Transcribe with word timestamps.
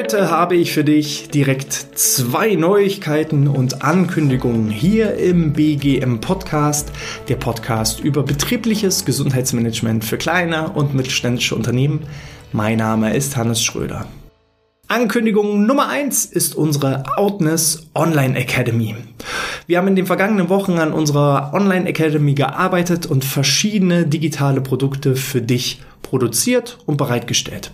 Heute 0.00 0.30
habe 0.30 0.56
ich 0.56 0.72
für 0.72 0.82
dich 0.82 1.28
direkt 1.28 1.74
zwei 1.74 2.54
Neuigkeiten 2.54 3.46
und 3.46 3.82
Ankündigungen 3.82 4.70
hier 4.70 5.16
im 5.16 5.52
BGM 5.52 6.22
Podcast, 6.22 6.90
der 7.28 7.36
Podcast 7.36 8.00
über 8.00 8.22
betriebliches 8.22 9.04
Gesundheitsmanagement 9.04 10.02
für 10.02 10.16
kleine 10.16 10.70
und 10.70 10.94
mittelständische 10.94 11.54
Unternehmen. 11.54 12.06
Mein 12.50 12.78
Name 12.78 13.14
ist 13.14 13.36
Hannes 13.36 13.62
Schröder. 13.62 14.06
Ankündigung 14.88 15.66
Nummer 15.66 15.90
eins 15.90 16.24
ist 16.24 16.54
unsere 16.54 17.04
Outness 17.18 17.90
Online 17.94 18.38
Academy. 18.38 18.96
Wir 19.66 19.76
haben 19.76 19.88
in 19.88 19.96
den 19.96 20.06
vergangenen 20.06 20.48
Wochen 20.48 20.78
an 20.78 20.94
unserer 20.94 21.52
Online 21.52 21.86
Academy 21.86 22.32
gearbeitet 22.32 23.04
und 23.04 23.22
verschiedene 23.22 24.06
digitale 24.06 24.62
Produkte 24.62 25.14
für 25.14 25.42
dich 25.42 25.82
produziert 26.02 26.78
und 26.86 26.96
bereitgestellt. 26.96 27.72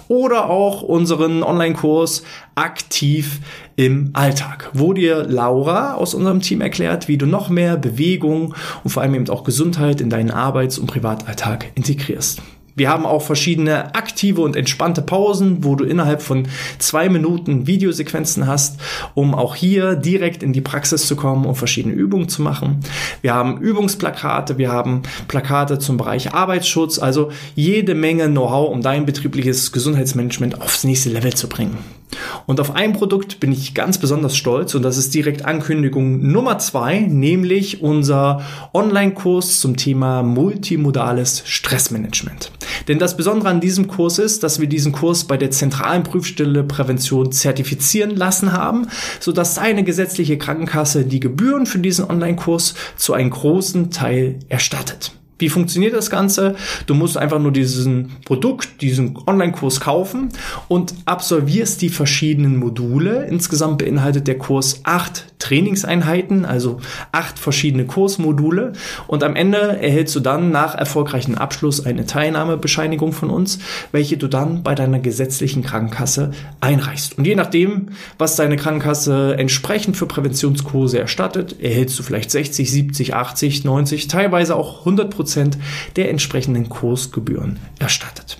oder 0.09 0.51
auch 0.51 0.83
unseren 0.83 1.43
Online-Kurs 1.43 2.23
aktiv 2.55 3.41
im 3.77 4.11
Alltag, 4.15 4.71
wo 4.75 4.93
dir 4.93 5.23
Laura 5.23 5.95
aus 5.95 6.15
unserem 6.15 6.41
Team 6.41 6.61
erklärt, 6.61 7.07
wie 7.07 7.17
du 7.17 7.27
noch 7.27 7.49
mehr 7.49 7.77
Bewegung 7.77 8.55
und 8.83 8.91
vor 8.91 9.03
allem 9.03 9.15
eben 9.15 9.29
auch 9.31 9.45
Gesundheit 9.45 10.01
in 10.01 10.11
deinen 10.11 10.33
Arbeits- 10.33 10.79
und 10.79 10.89
Privatalltag 10.89 11.71
integrierst. 11.77 12.43
Wir 12.79 12.89
haben 12.89 13.07
auch 13.07 13.23
verschiedene 13.23 13.95
aktive 13.95 14.41
und 14.41 14.57
entspannte 14.57 15.03
Pausen, 15.03 15.65
wo 15.65 15.75
du 15.75 15.85
innerhalb 15.85 16.23
von 16.23 16.49
zwei 16.79 17.09
Minuten 17.09 17.67
Videosequenzen 17.67 18.47
hast, 18.47 18.81
um 19.15 19.35
auch 19.35 19.55
hier 19.55 19.97
direkt 19.97 20.43
in 20.43 20.53
die 20.53 20.61
Praxis 20.61 21.07
zu 21.07 21.17
kommen 21.17 21.45
und 21.45 21.57
verschiedene 21.57 21.95
Übungen 21.95 22.29
zu 22.29 22.43
machen. 22.43 22.81
Wir 23.21 23.35
haben 23.35 23.59
Übungsplakate, 23.59 24.59
wir 24.59 24.71
haben 24.71 25.03
Plakate 25.27 25.79
zum 25.79 25.97
Bereich 25.97 26.33
Arbeitsschutz, 26.33 26.99
also 26.99 27.31
jede 27.55 27.95
Menge 27.95 28.29
Know-how, 28.29 28.71
um 28.71 28.81
dein 28.81 29.07
betriebliches 29.07 29.73
Gesundheitsmanagement 29.73 30.61
aufs 30.61 30.85
nächste 30.85 31.11
Level 31.11 31.35
zu 31.35 31.49
bringen. 31.49 31.98
Und 32.47 32.61
auf 32.61 32.75
ein 32.75 32.93
Produkt 32.93 33.41
bin 33.41 33.53
ich 33.53 33.75
ganz 33.75 33.99
besonders 33.99 34.37
stolz 34.37 34.75
und 34.75 34.83
das 34.83 34.97
ist 34.97 35.15
direkt 35.15 35.45
Ankündigung 35.45 36.31
Nummer 36.33 36.59
zwei, 36.59 37.01
nämlich 37.01 37.83
unser 37.83 38.43
Online-Kurs 38.73 39.61
zum 39.61 39.77
Thema 39.77 40.23
multimodales 40.23 41.43
Stressmanagement. 41.45 42.51
Denn 42.89 42.99
das 42.99 43.17
Besondere 43.17 43.51
an 43.51 43.61
diesem 43.61 43.89
Kurs 43.89 44.19
ist, 44.19 44.43
dass 44.43 44.61
wir 44.61 44.69
diesen 44.69 44.93
Kurs 44.93 45.25
bei 45.25 45.37
der 45.37 45.51
zentralen 45.51 46.05
Prüfstelle 46.05 46.65
Prävention 46.65 47.33
zertifizieren 47.33 48.17
lassen 48.17 48.53
haben, 48.53 48.89
sodass 49.21 49.55
deine 49.57 49.85
gesetzliche 49.85 50.39
Krankenkasse 50.39 51.05
die 51.05 51.21
Gebühren 51.21 51.67
für 51.67 51.79
diesen 51.79 52.09
Online-Kurs 52.09 52.75
zu 52.97 53.13
einem 53.13 53.31
großen 53.31 53.91
Teil 53.91 54.39
erstattet. 54.49 55.18
Wie 55.39 55.49
funktioniert 55.49 55.95
das 55.95 56.11
Ganze? 56.11 56.57
Du 56.87 56.95
musst 56.95 57.17
einfach 57.17 57.39
nur 57.39 57.53
diesen 57.53 58.17
Produkt, 58.25 58.83
diesen 58.83 59.17
Online-Kurs 59.27 59.81
kaufen 59.81 60.31
und 60.69 60.95
absolvierst 61.05 61.81
die 61.83 61.89
verschiedenen 61.89 62.57
Module. 62.57 63.27
Insgesamt 63.27 63.79
beinhaltet 63.79 64.27
der 64.27 64.39
Kurs 64.39 64.81
acht 64.85 65.27
Trainingseinheiten, 65.49 66.45
also 66.45 66.81
acht 67.13 67.39
verschiedene 67.39 67.87
Kursmodule. 67.87 68.73
Und 69.07 69.23
am 69.23 69.37
Ende 69.37 69.59
erhältst 69.81 70.15
du 70.17 70.21
dann 70.21 70.51
nach 70.51 70.75
erfolgreichem 70.75 71.37
Abschluss 71.37 71.85
eine 71.85 72.07
Teilnahmebescheinigung 72.07 73.13
von 73.13 73.31
uns, 73.31 73.59
welche 73.93 74.17
du 74.17 74.29
dann 74.29 74.63
bei 74.63 74.75
deiner 74.75 74.99
gesetzlichen 74.99 75.63
Krankenkasse 75.63 76.33
einreichst. 76.61 77.17
Und 77.17 77.27
je 77.27 77.35
nachdem, 77.35 77.91
was 78.19 78.37
deine 78.37 78.57
Krankenkasse 78.57 79.37
entsprechend 79.39 79.97
für 79.97 80.07
Präventionskurse 80.07 80.99
erstattet, 80.99 81.57
erhältst 81.61 81.99
du 81.99 82.03
vielleicht 82.03 82.31
60, 82.31 82.71
70, 82.71 83.15
80, 83.15 83.65
90, 83.65 84.09
teilweise 84.09 84.57
auch 84.57 84.81
100 84.81 85.11
Prozent 85.11 85.29
Prozent 85.29 85.59
der 85.97 86.11
entsprechenden 86.11 86.69
Kursgebühren 86.69 87.59
erstattet. 87.79 88.39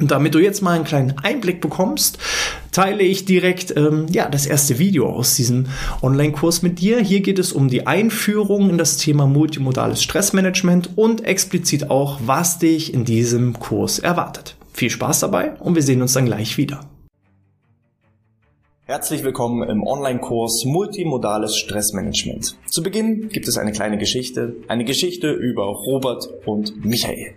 Und 0.00 0.10
damit 0.10 0.34
du 0.34 0.38
jetzt 0.38 0.62
mal 0.62 0.72
einen 0.72 0.84
kleinen 0.84 1.18
Einblick 1.18 1.60
bekommst, 1.60 2.18
teile 2.78 3.02
ich 3.02 3.24
direkt 3.24 3.76
ähm, 3.76 4.06
ja 4.08 4.28
das 4.28 4.46
erste 4.46 4.78
Video 4.78 5.08
aus 5.08 5.34
diesem 5.34 5.66
Online-Kurs 6.00 6.62
mit 6.62 6.78
dir. 6.78 7.00
Hier 7.00 7.22
geht 7.22 7.40
es 7.40 7.52
um 7.52 7.68
die 7.68 7.88
Einführung 7.88 8.70
in 8.70 8.78
das 8.78 8.98
Thema 8.98 9.26
multimodales 9.26 10.00
Stressmanagement 10.00 10.90
und 10.94 11.24
explizit 11.24 11.90
auch, 11.90 12.20
was 12.24 12.60
dich 12.60 12.94
in 12.94 13.04
diesem 13.04 13.58
Kurs 13.58 13.98
erwartet. 13.98 14.54
Viel 14.72 14.90
Spaß 14.90 15.18
dabei 15.18 15.54
und 15.58 15.74
wir 15.74 15.82
sehen 15.82 16.02
uns 16.02 16.12
dann 16.12 16.26
gleich 16.26 16.56
wieder. 16.56 16.82
Herzlich 18.84 19.24
willkommen 19.24 19.68
im 19.68 19.82
Online-Kurs 19.84 20.62
Multimodales 20.64 21.56
Stressmanagement. 21.56 22.56
Zu 22.66 22.84
Beginn 22.84 23.28
gibt 23.28 23.48
es 23.48 23.58
eine 23.58 23.72
kleine 23.72 23.98
Geschichte, 23.98 24.54
eine 24.68 24.84
Geschichte 24.84 25.32
über 25.32 25.64
Robert 25.64 26.28
und 26.46 26.84
Michael. 26.84 27.34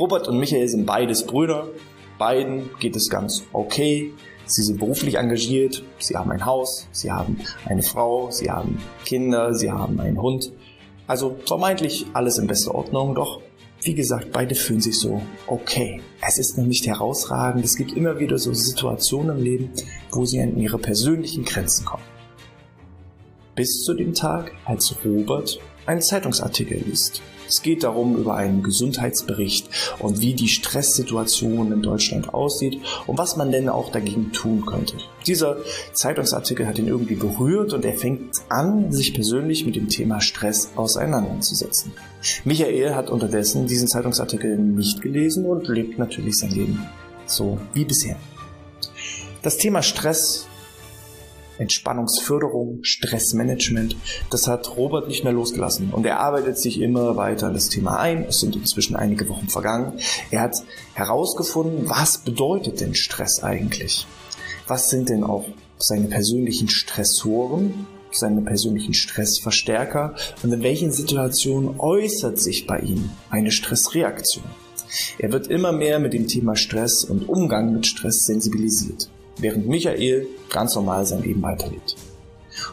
Robert 0.00 0.26
und 0.26 0.40
Michael 0.40 0.66
sind 0.66 0.84
beides 0.84 1.24
Brüder, 1.24 1.68
beiden 2.18 2.70
geht 2.80 2.96
es 2.96 3.08
ganz 3.08 3.44
okay, 3.52 4.12
sie 4.46 4.62
sind 4.62 4.78
beruflich 4.78 5.16
engagiert, 5.16 5.82
sie 5.98 6.16
haben 6.16 6.30
ein 6.30 6.44
Haus, 6.44 6.86
sie 6.92 7.10
haben 7.10 7.38
eine 7.66 7.82
Frau, 7.82 8.30
sie 8.30 8.50
haben 8.50 8.78
Kinder, 9.04 9.54
sie 9.54 9.70
haben 9.70 10.00
einen 10.00 10.20
Hund. 10.20 10.52
Also 11.06 11.36
vermeintlich 11.46 12.06
alles 12.12 12.38
in 12.38 12.46
bester 12.46 12.74
Ordnung, 12.74 13.14
doch 13.14 13.40
wie 13.82 13.94
gesagt, 13.94 14.32
beide 14.32 14.54
fühlen 14.54 14.80
sich 14.80 14.98
so 14.98 15.20
okay. 15.46 16.00
Es 16.26 16.38
ist 16.38 16.56
noch 16.56 16.64
nicht 16.64 16.86
herausragend. 16.86 17.64
Es 17.64 17.76
gibt 17.76 17.92
immer 17.92 18.18
wieder 18.18 18.38
so 18.38 18.54
Situationen 18.54 19.36
im 19.36 19.44
Leben, 19.44 19.70
wo 20.10 20.24
sie 20.24 20.40
an 20.40 20.56
ihre 20.56 20.78
persönlichen 20.78 21.44
Grenzen 21.44 21.84
kommen. 21.84 22.02
Bis 23.54 23.82
zu 23.82 23.92
dem 23.92 24.14
Tag, 24.14 24.52
als 24.64 24.96
Robert 25.04 25.60
einen 25.84 26.00
Zeitungsartikel 26.00 26.78
liest. 26.78 27.20
Es 27.48 27.62
geht 27.62 27.82
darum 27.82 28.16
über 28.16 28.34
einen 28.34 28.62
Gesundheitsbericht 28.62 29.68
und 29.98 30.20
wie 30.20 30.34
die 30.34 30.48
Stresssituation 30.48 31.72
in 31.72 31.82
Deutschland 31.82 32.32
aussieht 32.32 32.80
und 33.06 33.18
was 33.18 33.36
man 33.36 33.52
denn 33.52 33.68
auch 33.68 33.90
dagegen 33.90 34.32
tun 34.32 34.64
könnte. 34.66 34.96
Dieser 35.26 35.56
Zeitungsartikel 35.92 36.66
hat 36.66 36.78
ihn 36.78 36.88
irgendwie 36.88 37.16
berührt 37.16 37.72
und 37.72 37.84
er 37.84 37.94
fängt 37.94 38.36
an, 38.48 38.92
sich 38.92 39.14
persönlich 39.14 39.64
mit 39.64 39.76
dem 39.76 39.88
Thema 39.88 40.20
Stress 40.20 40.70
auseinanderzusetzen. 40.76 41.92
Michael 42.44 42.94
hat 42.94 43.10
unterdessen 43.10 43.66
diesen 43.66 43.88
Zeitungsartikel 43.88 44.56
nicht 44.56 45.00
gelesen 45.02 45.46
und 45.46 45.68
lebt 45.68 45.98
natürlich 45.98 46.36
sein 46.36 46.50
Leben 46.50 46.86
so 47.26 47.58
wie 47.72 47.84
bisher. 47.84 48.16
Das 49.42 49.56
Thema 49.56 49.82
Stress 49.82 50.46
Entspannungsförderung, 51.58 52.80
Stressmanagement. 52.82 53.96
Das 54.30 54.48
hat 54.48 54.76
Robert 54.76 55.08
nicht 55.08 55.24
mehr 55.24 55.32
losgelassen 55.32 55.90
und 55.92 56.06
er 56.06 56.20
arbeitet 56.20 56.58
sich 56.58 56.80
immer 56.80 57.16
weiter 57.16 57.48
in 57.48 57.54
das 57.54 57.68
Thema 57.68 57.98
ein. 57.98 58.24
Es 58.24 58.40
sind 58.40 58.56
inzwischen 58.56 58.96
einige 58.96 59.28
Wochen 59.28 59.48
vergangen. 59.48 59.98
Er 60.30 60.42
hat 60.42 60.56
herausgefunden, 60.94 61.88
was 61.88 62.18
bedeutet 62.18 62.80
denn 62.80 62.94
Stress 62.94 63.42
eigentlich? 63.42 64.06
Was 64.66 64.90
sind 64.90 65.10
denn 65.10 65.24
auch 65.24 65.46
seine 65.78 66.08
persönlichen 66.08 66.68
Stressoren, 66.68 67.86
seine 68.10 68.42
persönlichen 68.42 68.94
Stressverstärker 68.94 70.14
und 70.42 70.52
in 70.52 70.62
welchen 70.62 70.92
Situationen 70.92 71.78
äußert 71.78 72.38
sich 72.38 72.66
bei 72.66 72.78
ihm 72.78 73.10
eine 73.30 73.50
Stressreaktion? 73.50 74.44
Er 75.18 75.32
wird 75.32 75.48
immer 75.48 75.72
mehr 75.72 75.98
mit 75.98 76.12
dem 76.12 76.28
Thema 76.28 76.56
Stress 76.56 77.04
und 77.04 77.28
Umgang 77.28 77.72
mit 77.72 77.86
Stress 77.86 78.24
sensibilisiert 78.26 79.10
während 79.38 79.66
Michael 79.66 80.26
ganz 80.50 80.74
normal 80.74 81.06
sein 81.06 81.22
Leben 81.22 81.42
weiterlebt. 81.42 81.96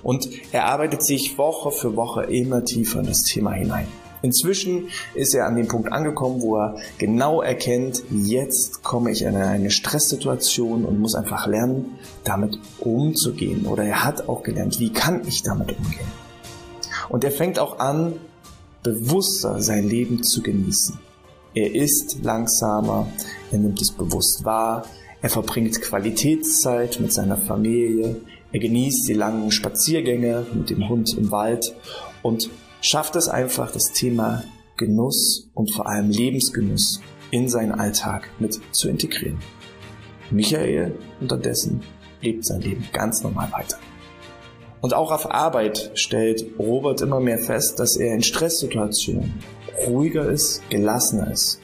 Und 0.04 0.28
er 0.52 0.66
arbeitet 0.66 1.04
sich 1.04 1.38
Woche 1.38 1.72
für 1.72 1.96
Woche 1.96 2.24
immer 2.24 2.64
tiefer 2.64 3.00
in 3.00 3.08
das 3.08 3.24
Thema 3.24 3.52
hinein. 3.52 3.88
Inzwischen 4.22 4.90
ist 5.16 5.34
er 5.34 5.48
an 5.48 5.56
dem 5.56 5.68
Punkt 5.68 5.92
angekommen, 5.92 6.42
wo 6.42 6.58
er 6.58 6.78
genau 7.00 7.42
erkennt, 7.42 8.04
jetzt 8.12 8.84
komme 8.84 9.12
ich 9.12 9.24
in 9.24 9.36
eine 9.36 9.72
Stresssituation 9.72 10.86
und 10.86 11.00
muss 11.00 11.16
einfach 11.16 11.48
lernen, 11.48 11.98
damit 12.24 12.60
umzugehen. 12.80 13.66
Oder 13.66 13.86
er 13.86 14.04
hat 14.04 14.30
auch 14.30 14.44
gelernt, 14.44 14.80
wie 14.80 14.94
kann 14.94 15.28
ich 15.28 15.42
damit 15.42 15.76
umgehen. 15.76 16.06
Und 17.10 17.24
er 17.24 17.32
fängt 17.32 17.58
auch 17.58 17.80
an, 17.80 18.14
bewusster 18.84 19.62
sein 19.62 19.88
Leben 19.88 20.24
zu 20.24 20.42
genießen. 20.42 21.00
Er 21.54 21.74
ist 21.74 22.20
langsamer, 22.24 23.08
er 23.52 23.58
nimmt 23.58 23.82
es 23.82 23.92
bewusst 23.92 24.46
wahr, 24.46 24.86
er 25.22 25.30
verbringt 25.30 25.82
Qualitätszeit 25.82 27.00
mit 27.00 27.14
seiner 27.14 27.38
Familie, 27.38 28.18
er 28.52 28.60
genießt 28.60 29.08
die 29.08 29.14
langen 29.14 29.52
Spaziergänge 29.52 30.46
mit 30.54 30.70
dem 30.70 30.90
Hund 30.90 31.18
im 31.18 31.32
Wald 31.32 31.76
und 32.22 32.50
schafft 32.82 33.16
es 33.16 33.30
einfach, 33.30 33.72
das 33.72 33.94
Thema 33.94 34.44
Genuss 34.78 35.50
und 35.54 35.72
vor 35.72 35.88
allem 35.88 36.10
Lebensgenuss 36.10 37.02
in 37.30 37.48
seinen 37.48 37.72
Alltag 37.72 38.30
mit 38.40 38.60
zu 38.72 38.90
integrieren. 38.90 39.40
Michael 40.32 40.98
unterdessen 41.20 41.82
lebt 42.22 42.46
sein 42.46 42.62
Leben 42.62 42.88
ganz 42.92 43.24
normal 43.24 43.52
weiter. 43.52 43.78
Und 44.82 44.96
auch 44.96 45.12
auf 45.12 45.32
Arbeit 45.32 45.92
stellt 45.94 46.44
Robert 46.58 47.02
immer 47.02 47.20
mehr 47.20 47.38
fest, 47.38 47.80
dass 47.80 47.96
er 47.96 48.16
in 48.16 48.24
Stresssituationen 48.24 49.34
ruhiger 49.86 50.30
ist, 50.30 50.68
gelassener 50.70 51.32
ist. 51.32 51.60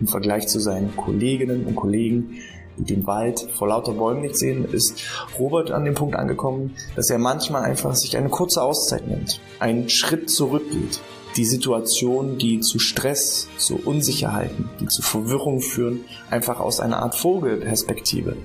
Im 0.00 0.06
Vergleich 0.06 0.46
zu 0.46 0.60
seinen 0.60 0.94
Kolleginnen 0.96 1.64
und 1.64 1.74
Kollegen, 1.74 2.40
den 2.78 3.06
Wald 3.06 3.48
vor 3.54 3.68
lauter 3.68 3.92
Bäumen 3.92 4.22
nicht 4.22 4.36
sehen, 4.36 4.64
ist 4.64 5.02
Robert 5.38 5.70
an 5.70 5.84
dem 5.84 5.94
Punkt 5.94 6.16
angekommen, 6.16 6.74
dass 6.96 7.10
er 7.10 7.18
manchmal 7.18 7.62
einfach 7.62 7.94
sich 7.94 8.16
eine 8.16 8.28
kurze 8.28 8.62
Auszeit 8.62 9.06
nimmt, 9.06 9.40
einen 9.58 9.88
Schritt 9.88 10.30
zurückgeht, 10.30 11.00
die 11.36 11.44
Situation, 11.44 12.38
die 12.38 12.60
zu 12.60 12.78
Stress, 12.78 13.48
zu 13.58 13.76
Unsicherheiten, 13.84 14.68
die 14.80 14.86
zu 14.86 15.02
Verwirrung 15.02 15.60
führen, 15.60 16.00
einfach 16.30 16.58
aus 16.58 16.80
einer 16.80 17.02
Art 17.02 17.14
Vogelperspektive 17.14 18.36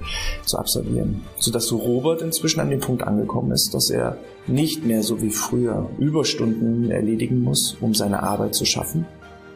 zu 0.46 0.58
absolvieren. 0.58 1.24
Sodass 1.38 1.66
so 1.66 1.78
Robert 1.78 2.22
inzwischen 2.22 2.60
an 2.60 2.70
dem 2.70 2.82
Punkt 2.82 3.04
angekommen 3.04 3.52
ist, 3.52 3.74
dass 3.74 3.90
er 3.90 4.18
nicht 4.46 4.86
mehr 4.86 5.02
so 5.02 5.22
wie 5.22 5.32
früher 5.32 5.90
Überstunden 5.98 6.92
erledigen 6.92 7.42
muss, 7.42 7.78
um 7.82 7.96
seine 7.96 8.22
Arbeit 8.22 8.54
zu 8.54 8.66
schaffen, 8.66 9.06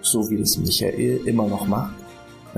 so 0.01 0.29
wie 0.29 0.39
es 0.41 0.57
Michael 0.57 1.21
immer 1.25 1.47
noch 1.47 1.67
macht. 1.67 2.06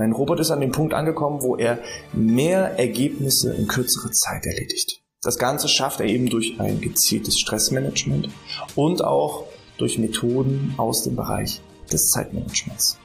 Nein, 0.00 0.12
Robert 0.12 0.40
ist 0.40 0.50
an 0.50 0.62
dem 0.62 0.72
Punkt 0.72 0.94
angekommen, 0.94 1.42
wo 1.42 1.56
er 1.56 1.78
mehr 2.14 2.78
Ergebnisse 2.78 3.52
in 3.52 3.68
kürzere 3.68 4.10
Zeit 4.10 4.46
erledigt. 4.46 5.02
Das 5.20 5.36
Ganze 5.36 5.68
schafft 5.68 6.00
er 6.00 6.06
eben 6.06 6.30
durch 6.30 6.58
ein 6.58 6.80
gezieltes 6.80 7.38
Stressmanagement 7.38 8.30
und 8.76 9.04
auch 9.04 9.44
durch 9.76 9.98
Methoden 9.98 10.72
aus 10.78 11.02
dem 11.02 11.16
Bereich 11.16 11.60
des 11.92 12.08
Zeitmanagements. 12.08 12.96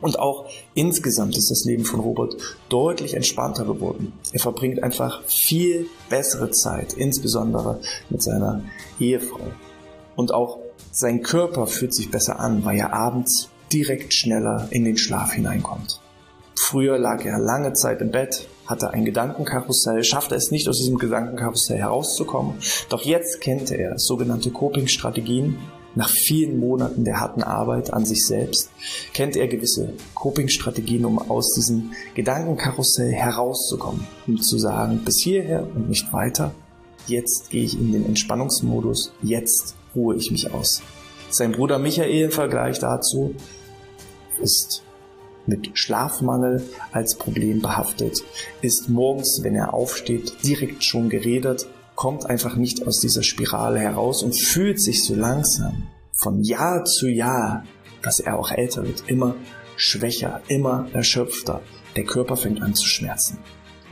Und 0.00 0.18
auch 0.18 0.50
insgesamt 0.74 1.36
ist 1.36 1.48
das 1.48 1.64
Leben 1.64 1.84
von 1.84 2.00
Robert 2.00 2.34
deutlich 2.68 3.14
entspannter 3.14 3.64
geworden. 3.64 4.12
Er 4.32 4.40
verbringt 4.40 4.82
einfach 4.82 5.22
viel 5.26 5.86
bessere 6.08 6.50
Zeit, 6.50 6.94
insbesondere 6.94 7.82
mit 8.08 8.20
seiner 8.20 8.64
Ehefrau. 8.98 9.52
Und 10.16 10.34
auch 10.34 10.58
sein 10.90 11.22
Körper 11.22 11.68
fühlt 11.68 11.94
sich 11.94 12.10
besser 12.10 12.40
an, 12.40 12.64
weil 12.64 12.78
er 12.78 12.92
abends 12.92 13.48
direkt 13.72 14.14
schneller 14.14 14.68
in 14.70 14.84
den 14.84 14.96
Schlaf 14.96 15.32
hineinkommt. 15.32 16.00
Früher 16.58 16.98
lag 16.98 17.24
er 17.24 17.38
lange 17.38 17.72
Zeit 17.72 18.00
im 18.00 18.10
Bett, 18.10 18.46
hatte 18.66 18.90
ein 18.90 19.04
Gedankenkarussell, 19.04 20.04
schaffte 20.04 20.34
es 20.34 20.50
nicht 20.50 20.68
aus 20.68 20.78
diesem 20.78 20.98
Gedankenkarussell 20.98 21.78
herauszukommen. 21.78 22.54
Doch 22.88 23.02
jetzt 23.02 23.40
kennt 23.40 23.70
er 23.70 23.98
sogenannte 23.98 24.50
Coping-Strategien, 24.50 25.58
nach 25.96 26.08
vielen 26.08 26.60
Monaten 26.60 27.04
der 27.04 27.18
harten 27.18 27.42
Arbeit 27.42 27.92
an 27.92 28.04
sich 28.04 28.24
selbst 28.24 28.70
kennt 29.12 29.34
er 29.34 29.48
gewisse 29.48 29.94
Coping-Strategien, 30.14 31.04
um 31.04 31.18
aus 31.18 31.52
diesem 31.54 31.92
Gedankenkarussell 32.14 33.12
herauszukommen, 33.12 34.06
um 34.28 34.40
zu 34.40 34.56
sagen, 34.58 35.00
bis 35.04 35.20
hierher 35.20 35.66
und 35.74 35.88
nicht 35.88 36.12
weiter. 36.12 36.52
Jetzt 37.06 37.50
gehe 37.50 37.64
ich 37.64 37.76
in 37.76 37.92
den 37.92 38.06
Entspannungsmodus, 38.06 39.12
jetzt 39.20 39.74
ruhe 39.96 40.14
ich 40.14 40.30
mich 40.30 40.52
aus. 40.52 40.80
Sein 41.28 41.52
Bruder 41.52 41.80
Michael 41.80 42.26
im 42.26 42.30
Vergleich 42.30 42.78
dazu 42.78 43.34
ist 44.40 44.82
mit 45.46 45.70
Schlafmangel 45.74 46.62
als 46.92 47.16
Problem 47.16 47.60
behaftet, 47.60 48.22
ist 48.62 48.88
morgens, 48.88 49.42
wenn 49.42 49.54
er 49.54 49.74
aufsteht, 49.74 50.44
direkt 50.44 50.84
schon 50.84 51.08
geredet, 51.08 51.66
kommt 51.96 52.26
einfach 52.26 52.56
nicht 52.56 52.86
aus 52.86 53.00
dieser 53.00 53.22
Spirale 53.22 53.80
heraus 53.80 54.22
und 54.22 54.34
fühlt 54.34 54.80
sich 54.80 55.04
so 55.04 55.14
langsam 55.14 55.88
von 56.12 56.42
Jahr 56.42 56.84
zu 56.84 57.08
Jahr, 57.08 57.64
dass 58.02 58.20
er 58.20 58.38
auch 58.38 58.50
älter 58.50 58.86
wird, 58.86 59.04
immer 59.06 59.34
schwächer, 59.76 60.40
immer 60.48 60.88
erschöpfter. 60.92 61.60
Der 61.96 62.04
Körper 62.04 62.36
fängt 62.36 62.62
an 62.62 62.74
zu 62.74 62.86
schmerzen. 62.86 63.38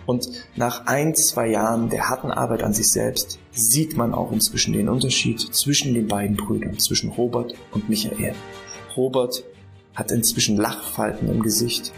Und 0.07 0.27
nach 0.57 0.87
ein, 0.87 1.15
zwei 1.15 1.49
Jahren 1.49 1.91
der 1.91 2.09
harten 2.09 2.31
Arbeit 2.31 2.63
an 2.63 2.73
sich 2.73 2.87
selbst 2.87 3.39
sieht 3.51 3.97
man 3.97 4.15
auch 4.15 4.33
inzwischen 4.33 4.73
den 4.73 4.89
Unterschied 4.89 5.41
zwischen 5.41 5.93
den 5.93 6.09
beiden 6.09 6.37
Brüdern, 6.37 6.79
zwischen 6.79 7.11
Robert 7.11 7.53
und 7.73 7.91
Michael. 7.91 8.35
Robert 8.97 9.45
hat 9.99 10.13
inzwischen 10.13 10.57
Lachfalten 10.57 11.29
im 11.29 11.43
Gesicht. 11.43 11.93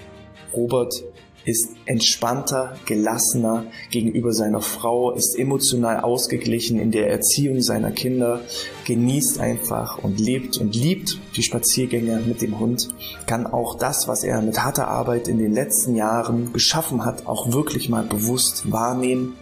Robert 0.54 1.04
ist 1.44 1.70
entspannter, 1.86 2.76
gelassener 2.86 3.64
gegenüber 3.90 4.32
seiner 4.32 4.60
Frau, 4.60 5.12
ist 5.12 5.38
emotional 5.38 6.00
ausgeglichen 6.00 6.78
in 6.78 6.90
der 6.90 7.10
Erziehung 7.10 7.60
seiner 7.60 7.90
Kinder, 7.90 8.40
genießt 8.84 9.38
einfach 9.40 9.98
und 9.98 10.18
lebt 10.20 10.58
und 10.58 10.74
liebt 10.74 11.18
die 11.36 11.42
Spaziergänge 11.42 12.22
mit 12.26 12.42
dem 12.42 12.58
Hund, 12.58 12.88
kann 13.26 13.46
auch 13.46 13.76
das, 13.76 14.08
was 14.08 14.22
er 14.22 14.42
mit 14.42 14.62
harter 14.62 14.88
Arbeit 14.88 15.28
in 15.28 15.38
den 15.38 15.52
letzten 15.52 15.94
Jahren 15.94 16.52
geschaffen 16.52 17.04
hat, 17.04 17.26
auch 17.26 17.52
wirklich 17.52 17.88
mal 17.88 18.04
bewusst 18.04 18.70
wahrnehmen 18.70 19.34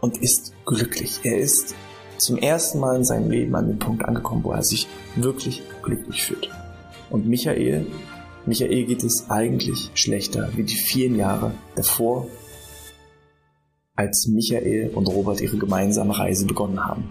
und 0.00 0.18
ist 0.18 0.52
glücklich. 0.64 1.20
Er 1.22 1.38
ist 1.38 1.74
zum 2.18 2.36
ersten 2.38 2.80
Mal 2.80 2.96
in 2.96 3.04
seinem 3.04 3.30
Leben 3.30 3.54
an 3.54 3.66
den 3.66 3.78
Punkt 3.78 4.04
angekommen, 4.04 4.44
wo 4.44 4.52
er 4.52 4.62
sich 4.62 4.86
wirklich 5.16 5.62
glücklich 5.82 6.22
fühlt. 6.22 6.50
Und 7.10 7.26
Michael 7.26 7.86
Michael 8.46 8.84
geht 8.84 9.02
es 9.02 9.28
eigentlich 9.28 9.90
schlechter 9.94 10.50
wie 10.54 10.62
die 10.62 10.76
vielen 10.76 11.16
Jahre 11.16 11.50
davor, 11.74 12.28
als 13.96 14.28
Michael 14.28 14.90
und 14.94 15.08
Robert 15.08 15.40
ihre 15.40 15.56
gemeinsame 15.56 16.16
Reise 16.16 16.46
begonnen 16.46 16.84
haben. 16.84 17.10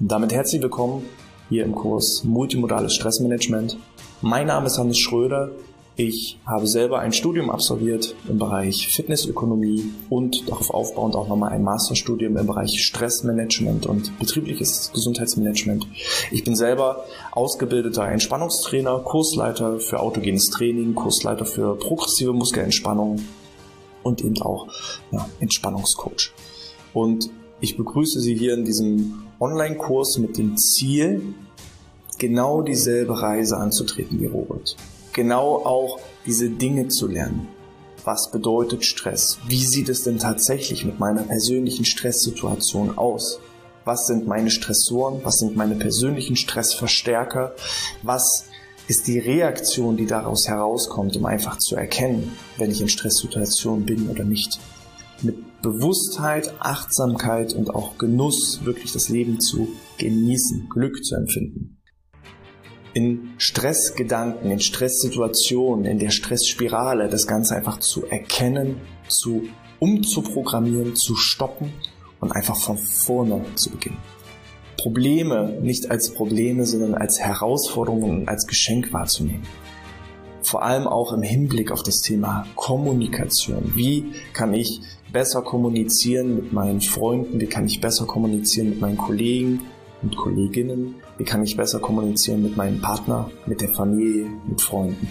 Und 0.00 0.10
damit 0.10 0.32
herzlich 0.32 0.60
willkommen 0.60 1.04
hier 1.50 1.64
im 1.64 1.72
Kurs 1.72 2.24
Multimodales 2.24 2.94
Stressmanagement. 2.94 3.78
Mein 4.22 4.48
Name 4.48 4.66
ist 4.66 4.76
Hannes 4.76 4.98
Schröder 4.98 5.52
ich 5.96 6.40
habe 6.44 6.66
selber 6.66 6.98
ein 6.98 7.12
Studium 7.12 7.50
absolviert 7.50 8.16
im 8.28 8.36
Bereich 8.36 8.88
Fitnessökonomie 8.88 9.92
und 10.10 10.48
darauf 10.48 10.70
aufbauend 10.70 11.14
auch 11.14 11.28
nochmal 11.28 11.52
ein 11.52 11.62
Masterstudium 11.62 12.36
im 12.36 12.48
Bereich 12.48 12.84
Stressmanagement 12.84 13.86
und 13.86 14.18
betriebliches 14.18 14.90
Gesundheitsmanagement. 14.92 15.86
Ich 16.32 16.42
bin 16.42 16.56
selber 16.56 17.04
ausgebildeter 17.30 18.08
Entspannungstrainer, 18.08 18.98
Kursleiter 19.04 19.78
für 19.78 20.00
autogenes 20.00 20.50
Training, 20.50 20.96
Kursleiter 20.96 21.46
für 21.46 21.76
progressive 21.76 22.32
Muskelentspannung 22.32 23.20
und 24.02 24.24
eben 24.24 24.42
auch 24.42 24.66
ja, 25.12 25.28
Entspannungscoach. 25.38 26.32
Und 26.92 27.30
ich 27.60 27.76
begrüße 27.76 28.20
Sie 28.20 28.34
hier 28.36 28.54
in 28.54 28.64
diesem 28.64 29.22
Online-Kurs 29.38 30.18
mit 30.18 30.38
dem 30.38 30.56
Ziel, 30.56 31.22
genau 32.18 32.62
dieselbe 32.62 33.22
Reise 33.22 33.58
anzutreten 33.58 34.20
wie 34.20 34.26
Robert 34.26 34.76
genau 35.14 35.64
auch 35.64 36.00
diese 36.26 36.50
Dinge 36.50 36.88
zu 36.88 37.06
lernen. 37.06 37.48
Was 38.04 38.30
bedeutet 38.30 38.84
Stress? 38.84 39.38
Wie 39.48 39.64
sieht 39.64 39.88
es 39.88 40.02
denn 40.02 40.18
tatsächlich 40.18 40.84
mit 40.84 40.98
meiner 40.98 41.22
persönlichen 41.22 41.86
Stresssituation 41.86 42.98
aus? 42.98 43.40
Was 43.86 44.06
sind 44.06 44.26
meine 44.26 44.50
Stressoren? 44.50 45.20
Was 45.24 45.36
sind 45.36 45.56
meine 45.56 45.76
persönlichen 45.76 46.36
Stressverstärker? 46.36 47.54
Was 48.02 48.44
ist 48.88 49.06
die 49.06 49.18
Reaktion, 49.18 49.96
die 49.96 50.04
daraus 50.04 50.46
herauskommt, 50.46 51.16
um 51.16 51.24
einfach 51.24 51.56
zu 51.56 51.76
erkennen, 51.76 52.32
wenn 52.58 52.70
ich 52.70 52.82
in 52.82 52.88
Stresssituationen 52.88 53.86
bin 53.86 54.10
oder 54.10 54.24
nicht? 54.24 54.58
Mit 55.22 55.62
Bewusstheit, 55.62 56.52
Achtsamkeit 56.58 57.54
und 57.54 57.74
auch 57.74 57.96
Genuss 57.96 58.60
wirklich 58.64 58.92
das 58.92 59.08
Leben 59.08 59.40
zu 59.40 59.68
genießen, 59.96 60.68
Glück 60.68 61.02
zu 61.02 61.14
empfinden 61.14 61.78
in 62.94 63.34
Stressgedanken, 63.38 64.50
in 64.50 64.60
Stresssituationen, 64.60 65.84
in 65.84 65.98
der 65.98 66.10
Stressspirale 66.10 67.08
das 67.08 67.26
Ganze 67.26 67.56
einfach 67.56 67.80
zu 67.80 68.06
erkennen, 68.06 68.80
zu 69.08 69.42
umzuprogrammieren, 69.80 70.94
zu 70.94 71.16
stoppen 71.16 71.72
und 72.20 72.32
einfach 72.32 72.56
von 72.56 72.78
vorne 72.78 73.44
zu 73.56 73.70
beginnen. 73.70 73.98
Probleme 74.78 75.58
nicht 75.60 75.90
als 75.90 76.14
Probleme, 76.14 76.66
sondern 76.66 76.94
als 76.94 77.20
Herausforderungen 77.20 78.20
und 78.20 78.28
als 78.28 78.46
Geschenk 78.46 78.92
wahrzunehmen. 78.92 79.42
Vor 80.42 80.62
allem 80.62 80.86
auch 80.86 81.12
im 81.12 81.22
Hinblick 81.22 81.72
auf 81.72 81.82
das 81.82 82.00
Thema 82.00 82.46
Kommunikation. 82.54 83.72
Wie 83.74 84.12
kann 84.34 84.52
ich 84.52 84.80
besser 85.12 85.42
kommunizieren 85.42 86.36
mit 86.36 86.52
meinen 86.52 86.80
Freunden? 86.80 87.40
Wie 87.40 87.46
kann 87.46 87.66
ich 87.66 87.80
besser 87.80 88.04
kommunizieren 88.06 88.70
mit 88.70 88.80
meinen 88.80 88.98
Kollegen 88.98 89.62
und 90.04 90.16
Kolleginnen? 90.16 90.96
Wie 91.18 91.24
kann 91.24 91.42
ich 91.42 91.56
besser 91.56 91.80
kommunizieren 91.80 92.42
mit 92.42 92.56
meinem 92.56 92.80
Partner, 92.80 93.30
mit 93.46 93.60
der 93.60 93.70
Familie, 93.70 94.26
mit 94.46 94.60
Freunden? 94.60 95.08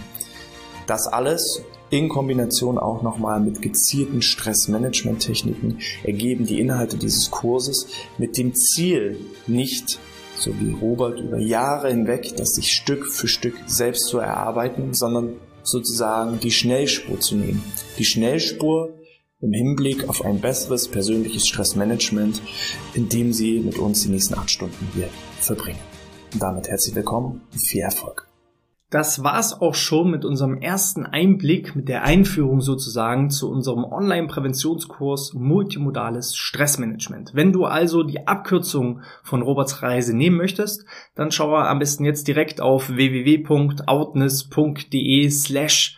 Das 0.88 1.07
alles 1.07 1.63
in 1.89 2.09
Kombination 2.09 2.77
auch 2.77 3.03
nochmal 3.03 3.39
mit 3.39 3.62
gezielten 3.62 4.21
Stressmanagement-Techniken 4.21 5.79
ergeben 6.03 6.45
die 6.45 6.59
Inhalte 6.59 6.97
dieses 6.97 7.29
Kurses 7.29 7.88
mit 8.17 8.38
dem 8.38 8.55
Ziel, 8.55 9.17
nicht 9.47 10.00
so 10.35 10.51
wie 10.59 10.71
Robert 10.71 11.19
über 11.19 11.38
Jahre 11.38 11.89
hinweg, 11.89 12.35
das 12.35 12.50
sich 12.55 12.71
Stück 12.71 13.07
für 13.07 13.27
Stück 13.27 13.55
selbst 13.67 14.07
zu 14.07 14.17
erarbeiten, 14.17 14.93
sondern 14.93 15.35
sozusagen 15.62 16.39
die 16.39 16.51
Schnellspur 16.51 17.19
zu 17.19 17.35
nehmen. 17.35 17.63
Die 17.97 18.05
Schnellspur 18.05 18.95
im 19.43 19.51
Hinblick 19.51 20.07
auf 20.07 20.23
ein 20.23 20.39
besseres 20.39 20.88
persönliches 20.88 21.45
Stressmanagement, 21.47 22.41
indem 22.93 23.33
Sie 23.33 23.59
mit 23.59 23.77
uns 23.77 24.03
die 24.03 24.09
nächsten 24.09 24.35
acht 24.35 24.50
Stunden 24.50 24.88
hier 24.95 25.09
verbringen. 25.39 25.79
Und 26.33 26.41
damit 26.41 26.69
herzlich 26.69 26.95
willkommen 26.95 27.41
und 27.51 27.59
viel 27.59 27.81
Erfolg. 27.81 28.29
das 28.89 29.23
war's 29.23 29.59
auch 29.59 29.73
schon 29.73 30.12
mit 30.12 30.23
unserem 30.23 30.62
ersten 30.62 31.07
Einblick, 31.07 31.75
mit 31.75 31.89
der 31.89 32.03
Einführung 32.03 32.62
sozusagen 32.62 33.31
zu 33.31 33.50
unserem 33.50 33.83
Online-Präventionskurs 33.83 35.33
Multimodales 35.33 36.35
Stressmanagement. 36.35 37.31
Wenn 37.33 37.51
du 37.51 37.65
also 37.65 38.03
die 38.03 38.27
Abkürzung 38.27 39.01
von 39.23 39.41
Roberts 39.41 39.81
Reise 39.81 40.15
nehmen 40.15 40.38
möchtest, 40.38 40.85
dann 41.15 41.31
schau 41.31 41.55
am 41.55 41.79
besten 41.79 42.05
jetzt 42.05 42.27
direkt 42.27 42.62
auf 42.62 42.89
www.outness.de 42.89 45.29
slash 45.31 45.97